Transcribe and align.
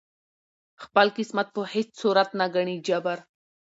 خپل 0.83 1.07
قسمت 1.17 1.47
په 1.55 1.61
هیڅ 1.73 1.89
صورت 2.01 2.29
نه 2.39 2.45
ګڼي 2.55 2.77
جبر 2.87 3.17